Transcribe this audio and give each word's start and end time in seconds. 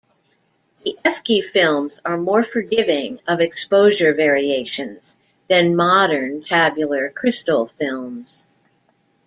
The 0.83 0.97
Efke 1.05 1.43
films 1.43 2.01
are 2.03 2.17
more 2.17 2.41
forgiving 2.41 3.19
of 3.27 3.39
exposure 3.39 4.15
variations 4.15 5.19
than 5.47 5.75
modern 5.75 6.43
tabular 6.43 7.11
crystal 7.11 7.67
films. 7.67 8.47